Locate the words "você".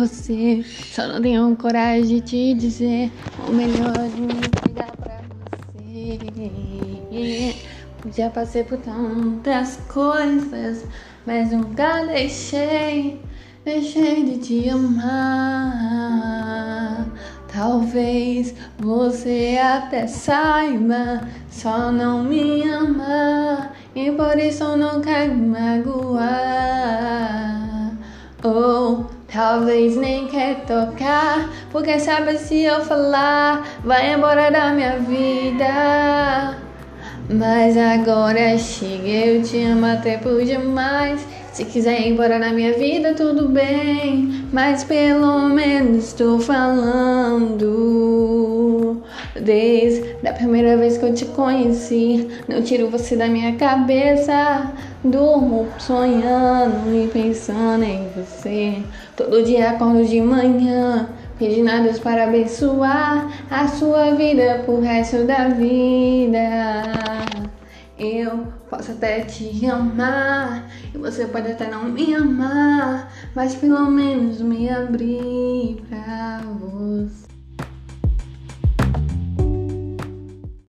0.00-0.64, 5.74-6.18, 18.78-19.60, 52.90-53.16, 58.14-58.82, 70.98-71.26, 76.60-77.29